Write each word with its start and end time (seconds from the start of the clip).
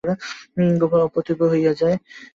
গোপাল 0.81 1.01
অপ্রতিভ 1.03 1.37
হইয়া 1.51 1.73
যায়। 1.81 1.97